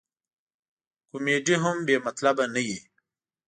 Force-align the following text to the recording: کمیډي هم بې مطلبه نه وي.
کمیډي 1.09 1.55
هم 1.63 1.77
بې 1.87 1.95
مطلبه 2.05 2.45
نه 2.53 2.61
وي. 2.67 2.79